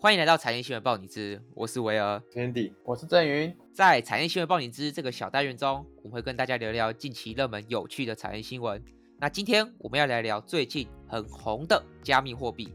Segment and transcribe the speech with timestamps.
[0.00, 2.22] 欢迎来到产业新闻报你知，我是维儿。
[2.34, 8.80] Andy，我是郑云，在产业新闻报你知这个小单元中，我们会跟大家聊聊近期热门有趣的产业新闻。
[9.18, 12.72] 那今天我们要来聊最近很红的加密货币。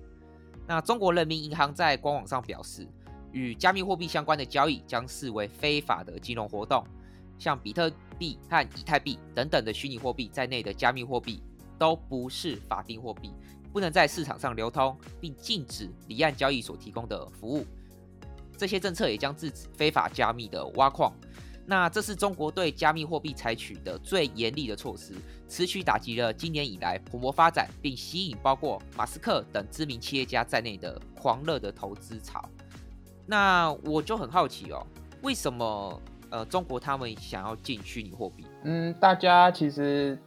[0.68, 2.86] 那中国人民银行在官网上表示，
[3.32, 6.86] 与加密货币相关的交易将视为非法的金融活动，
[7.40, 11.42] 像比特币和以太币等等的虚拟货币在内的加密货币
[11.80, 13.32] 都不是法定货币，
[13.74, 17.66] 不能在市场上流通，并禁止离岸交易所提供的服务。
[18.56, 21.12] 这些政策也将制止非法加密的挖矿。
[21.66, 25.14] 那这是中国对加密货币采取的最严厉的措施，
[25.48, 32.44] 此举打击了今年以来蓬勃发展并吸引包括马斯克等知名企业家在内的狂热的投资潮。
[33.26, 34.86] 那我就很好奇哦，
[35.22, 38.46] 为什么呃中国他们想要进虚拟货币？
[38.66, 40.20] 嗯，大家其实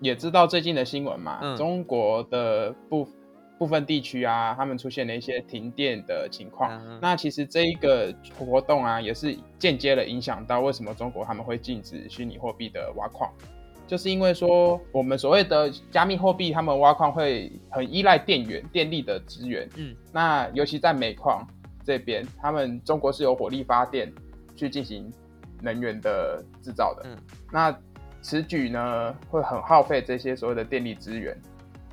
[0.00, 3.08] 也知道最近的新闻嘛，嗯中国的部
[3.58, 6.70] 部分地区啊，他们出现了一些停电的情况。
[6.84, 13.30] 嗯那其实这一个活动啊，也是间接的影响到为什么中国他们会禁止虚拟货币的挖矿，
[13.86, 19.68] 就是因为说我们所谓的加密货币，他们挖矿会很依赖电源、电力的资源。
[19.76, 21.46] 嗯，那尤其在煤矿
[21.84, 24.12] 这边，他们中国是有火力发电
[24.56, 25.10] 去进行
[25.62, 27.02] 能源的制造的。
[27.04, 27.16] 嗯，
[27.52, 27.78] 那
[28.24, 31.38] 此举呢会很耗费这些所谓的电力资源，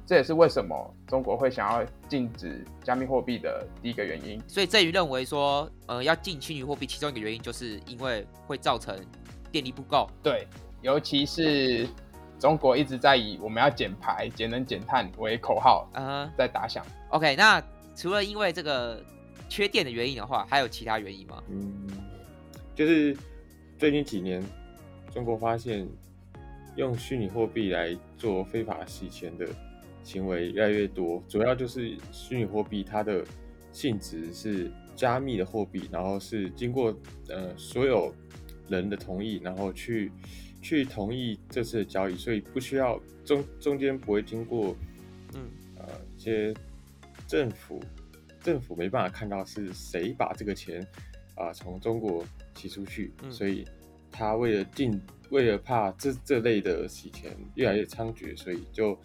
[0.05, 4.41] 这也是为什么中国会想要禁止加密货币的第一个原因。
[4.47, 8.97] 所以郑宇认为说，呃，要禁虚拟货币，其中一个原因就是因为会造成
[9.51, 10.09] 电力不够。
[10.23, 10.47] 对，
[10.81, 11.85] 尤其是
[12.39, 16.81] 中国一直在以我们要减排、节能减碳为口号嗯哼在打响。
[17.09, 17.61] OK，那
[17.93, 19.03] 除了因为这个
[19.49, 21.43] 缺电的原因的话，还有其他原因吗？
[21.49, 21.89] 嗯，
[22.73, 23.17] 就是
[23.77, 24.41] 最近几年，
[25.13, 25.85] 中国发现
[26.75, 29.47] 用虚拟货币来做非法洗钱的
[30.03, 33.23] 行为越来越多，主要就是虚拟货币它的
[33.71, 36.95] 性质是加密的货币，然后是经过
[37.29, 38.13] 呃所有
[38.67, 40.11] 人的同意，然后去
[40.61, 44.75] 去同意这次的交易，所以不需要中中间不会经过
[45.33, 45.41] 嗯
[45.77, 45.85] 呃
[46.17, 46.53] 一些
[47.27, 47.79] 政府
[48.41, 50.85] 政府没办法看到是谁把这个钱
[51.35, 52.23] 啊、从中国
[52.55, 53.65] 洗出去，嗯所以
[54.11, 54.99] 他为了禁
[55.31, 58.95] 为了怕这这类的洗钱越来越猖獗，所以就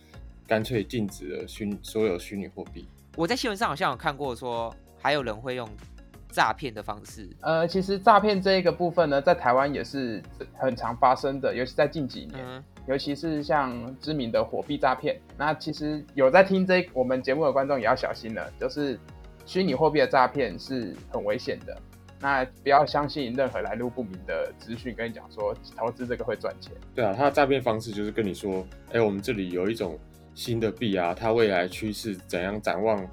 [0.46, 2.86] 干脆禁止了虚所有虚拟货币。
[3.16, 5.66] 我在新闻上好像有看过说，还有人会用
[6.28, 7.26] 诈骗的方式。
[7.40, 10.22] 呃，其实诈骗这一个部分呢，在台湾也是
[10.54, 12.44] 很常发生的，尤其在近几年。
[12.44, 18.96] 嗯尤其是像知名的火币诈骗，那其实有在听这我们节目的观众也要小心了，就是
[19.44, 21.76] 虚拟货币的诈骗是很危险的，
[22.20, 26.72] 那不要相信任何来路不明的资讯，跟你讲说投资这个会赚钱。
[26.94, 29.98] 对啊，他的诈骗方式就是跟你说，哎，我们这里有一种
[30.34, 33.06] 新的币啊，它未来趋势怎样展望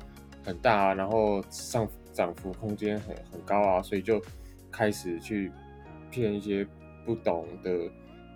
[0.46, 4.22] 很大啊，然后上涨幅空间很很高啊，所以就
[4.72, 5.52] 开始去
[6.10, 6.66] 骗一些
[7.06, 7.72] 不懂的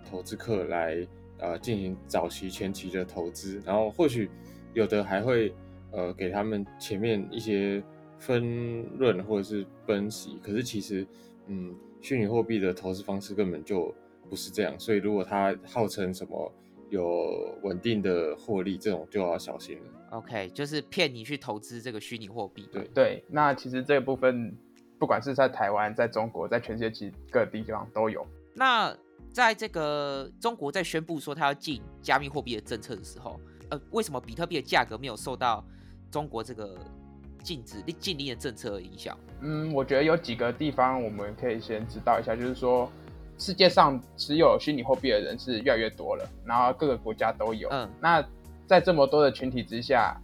[0.08, 1.06] 投资客来
[1.38, 4.30] 呃进行早期前期的投资，然后或许
[4.74, 5.52] 有的还会
[5.92, 7.82] 呃给他们前面一些
[8.18, 11.06] 分润或者是分析，可是其实
[11.46, 13.94] 嗯虚拟货币的投资方式根本就
[14.28, 16.52] 不是这样，所以如果它号称什么
[16.90, 19.84] 有稳定的获利，这种就要小心了。
[20.10, 22.68] ，OK，就是骗你去投资这个虚拟货币。
[22.72, 24.54] 对对，那其实这个部分，
[24.98, 28.26] 不管是在台湾、在中国、在全世界其实各地方都有。
[28.54, 28.96] 那
[29.30, 35.64] 在这个中国在宣布说它要进加密货币的政策的时候，呃，为什么比特币的价格没有受到
[36.10, 36.78] 中国这个
[37.42, 39.16] 禁止禁令的政策的影响？
[39.40, 42.90] 嗯，我觉得有几个地方我们可以先知道一下，就是说
[43.38, 47.68] 世界上持有虚拟货币的人是越来越多了，然后各个国家都有。
[47.70, 48.24] 嗯那
[48.66, 50.20] 在这么多的群体之下，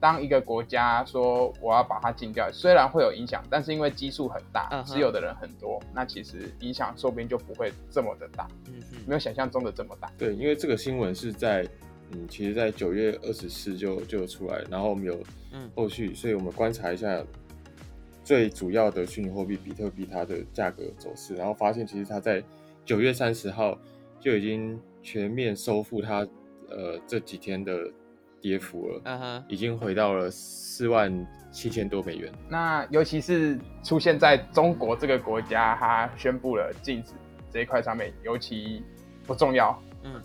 [0.00, 10.10] 当一个国家说我要把它禁掉，虽然会有影响，但是因为基数很大嗯，持有的人很多，那其实影响说不定就不会这么的大，嗯哼没有想象中的这么大。
[10.16, 11.68] 对，因为这个新闻是在
[12.12, 15.22] 嗯，其实在九月二十四就就出来，然后我们有
[15.52, 17.22] 嗯后续，所以我们观察一下
[18.24, 22.42] 最主要的虚拟货币比特币它的价格走势，然后发现其实它在
[22.84, 23.78] 九月三十号
[24.20, 26.26] 就已经全面收复它
[26.68, 27.90] 呃这几天的
[28.40, 32.32] 跌幅了，嗯哼，已经回到了四万七千多美元。
[32.48, 37.12] 那尤其是出现在中国这个国家，它宣布了禁止
[37.52, 38.82] 这一块上面，尤其
[39.26, 39.80] 不重要。
[40.02, 40.20] 嗯，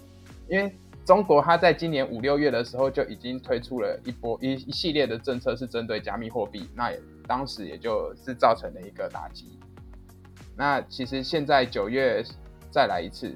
[0.50, 0.72] 因为
[1.08, 9.58] 中国它在今年五六月的时候就已经推出了一波一一系列的政策，是针对加密货币，那也当时也就是造成了一个打击。
[10.58, 12.22] 那其实现在九月
[12.70, 13.34] 再来一次，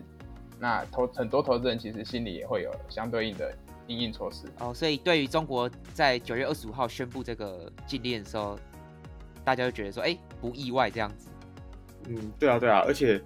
[0.60, 3.56] 那投很多投资人其实心里也会有相对应的
[3.88, 4.48] 应应措施。
[4.60, 8.60] 哦，所以对于中国在九月二十五号宣布这个禁令的时候，
[9.46, 11.30] 大家就觉得说，哎，不意外这样子。
[12.10, 13.22] 嗯，对啊，对啊，而且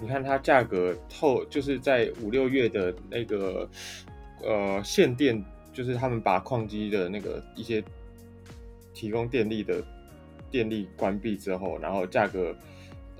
[0.00, 3.68] 你看它价格透，就是在五六月的那个
[4.42, 7.84] 呃限电，就是他们把矿机的那个一些
[8.94, 9.84] 提供电力的
[10.50, 12.56] 电力关闭之后，然后价格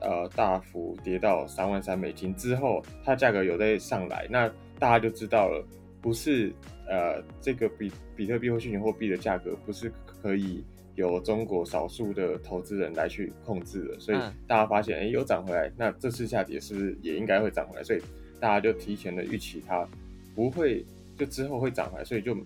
[0.00, 4.49] 呃大幅跌到三万三美金之后，它价格有在上来，那
[4.79, 5.62] 大家就知道了，
[6.00, 6.50] 不是
[6.88, 10.65] 呃这个比比特币或虚拟货币的价格不是可以。
[10.96, 17.82] 由中国少数的投资人来去控制了，所以大家发现，哎，又涨回来，那这次下跌是不是也应该会涨回来？
[17.82, 18.02] 所以
[18.40, 19.87] 大家就提前的预期它
[20.34, 20.84] 不会
[21.16, 22.37] 就之后会涨回来，所以就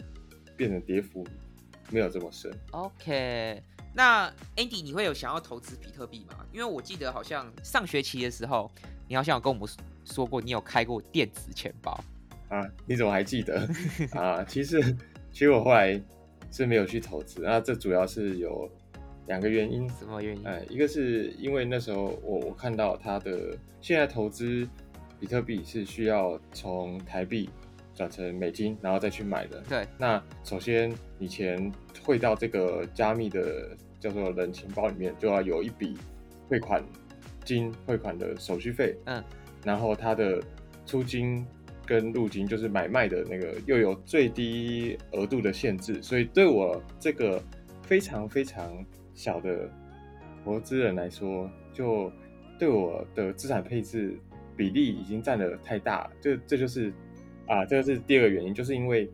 [0.56, 1.26] 变成跌幅
[1.91, 2.52] 没有这么深。
[2.73, 3.62] OK，
[3.94, 6.44] 那 Andy，你会有想要投资比特币吗？
[6.52, 8.70] 因为我记得好像上学期的时候，
[9.08, 9.69] 你好像有跟我们
[10.05, 11.99] 说过，你有开过电子钱包
[12.50, 12.62] 啊？
[12.87, 13.69] 你怎么还记得
[14.12, 14.44] 啊？
[14.44, 14.81] 其实，
[15.32, 16.00] 其实我后来。
[16.55, 18.71] 是没有去投资，那这主要是有
[19.27, 19.89] 两个原因。
[19.91, 20.47] 什么原因？
[20.47, 24.65] 哎，一个是因为那时候我我看到它的现在投资
[25.19, 27.51] 比特币是需要从台币
[27.93, 29.61] 转成美金，然后再去买的。
[29.69, 29.85] 对。
[29.99, 31.73] 那首先你钱
[32.05, 35.99] 汇到这个加密的叫做人钱包里面，就要有一笔
[36.49, 36.85] 汇款
[37.45, 38.97] 金汇款的手续费。
[39.06, 39.21] 嗯。
[39.65, 40.41] 然后它的
[40.87, 41.45] 出金。
[41.87, 47.43] 跟入金就是买卖的那个又有最低额度的限制，所以对我这个
[47.83, 48.85] 非常非常
[49.15, 49.71] 小的
[50.45, 52.11] 投资人来说，就
[52.59, 54.19] 对我的资产配置
[54.57, 56.93] 比例已经占的太大，这这就是
[57.47, 59.11] 啊，这个是第二个原因，就是因为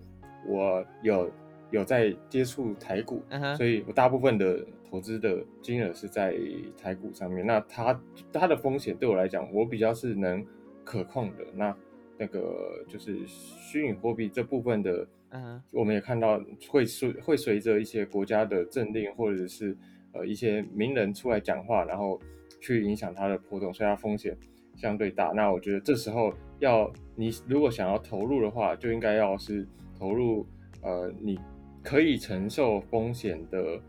[0.47, 1.31] 我有
[1.71, 3.23] 有在接触台股，
[3.57, 6.37] 所以我大部分的投资的金额是在
[6.81, 8.01] 台股上面，那它
[8.33, 10.45] 它的风险对我来讲，我比较是能
[10.85, 11.77] 可控的那。
[12.21, 16.39] 那个就是虚拟货币这部分的，嗯，我们也看到
[16.69, 19.75] 会随会随着一些国家的政令或者是
[20.13, 22.21] 呃一些名人出来讲话，然后
[22.61, 24.37] 去影响它的波动，所以它风险
[24.77, 25.29] 相对大。
[25.29, 29.67] 那我觉得这时候要你如果想要投入的话，就应该要是
[29.99, 30.47] 投入
[30.83, 31.41] 呃你
[31.83, 33.81] 可以承受风险的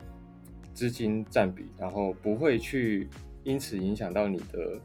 [0.74, 3.10] 资金占比，然后不会去
[3.44, 4.80] 因此影响到你的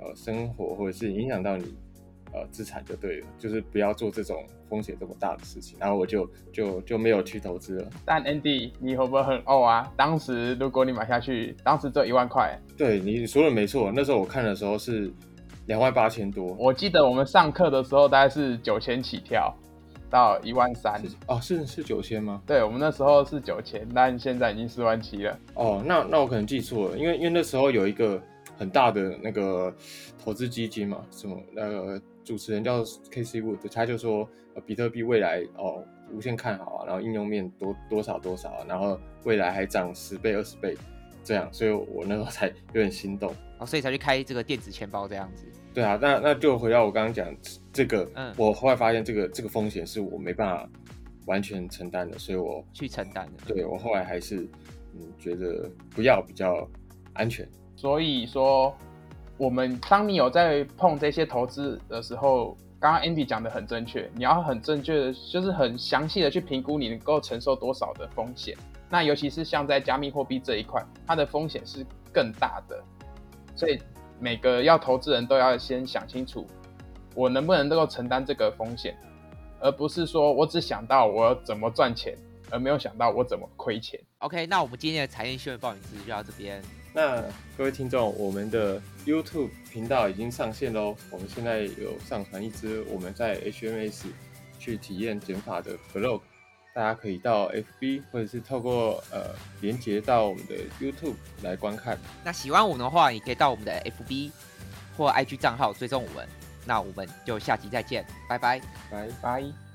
[0.00, 1.74] 呃生活，或者是影响到你。
[2.32, 7.90] 呃，资产就对了，就是不要做这种风险这么大的事情，然后我就就就没有去投资了。
[8.04, 9.92] 但 Andy，你会不会很哦啊？
[9.96, 12.56] 当时如果你买下去，当时只有一万块。
[12.76, 15.12] 对，你说的没错，那时候我看的时候是
[15.66, 16.54] 两万八千多。
[16.58, 19.52] 我记得我们上课的时候大概是九千起跳，
[20.08, 21.02] 到一万三。
[21.26, 22.40] 哦，是是九千吗？
[22.46, 25.38] 对，我们那时候是九千，但现在已经四万七了。
[25.54, 28.22] 哦，那那我可能记错了，因为因为那时候有一个
[28.60, 29.74] 很大的那个
[30.22, 32.00] 投资基金嘛，什么那个。
[32.22, 40.76] 主持人叫 K C Wood，他就说，呃，比特币未来哦无限看好啊，然后应用面多多少多少，啊然后未来还涨十倍二十倍
[41.24, 45.44] 这样，所以我那时候才有点心动，哦，所以才去开这个电子钱包这样子。
[45.74, 47.34] 对啊，那那就回到我刚刚讲
[47.72, 50.70] 这个，嗯，我后来发现这个这个风险是我没办法
[51.24, 53.52] 完全承担的，所以我去承担的。
[53.52, 54.46] 对我后来还是
[54.94, 56.68] 嗯觉得不要比较
[57.14, 57.48] 安全，
[57.80, 58.74] 所以说。
[59.40, 68.54] 我们当你有在碰这些投资的时候，刚刚 Andy 讲的很正确，你要很正确的，就是很详细的去评估你能够承受多少的风险。
[68.90, 72.84] 那尤其是像在加密货币这一块，它的风险是更大的，
[73.56, 73.80] 所以
[74.18, 76.46] 每个要投资人都要先想清楚，
[77.14, 78.94] 我能不能够承担这个风险，
[79.58, 82.14] 而不是说我只想到我怎么赚钱，
[82.50, 83.98] 而没有想到我怎么亏钱。
[84.18, 86.62] OK，那我们今天的财经新闻报名资就到这边。
[86.92, 87.22] 那
[87.56, 90.96] 各位听众，我们的 YouTube 频道已经上线喽。
[91.10, 94.06] 我们现在有上传一支我们在 HMS
[94.58, 96.20] 去体验减法的 Vlog，
[96.74, 101.96] 大家可以到 FB 或者是透过呃连接到我们的 YouTube 来观看。
[102.24, 104.32] 那喜欢我们的话，也可以到我们的 FB
[104.96, 106.26] 或 IG 账号追踪我们。
[106.66, 109.69] 那我们就下集再见，拜拜，拜拜。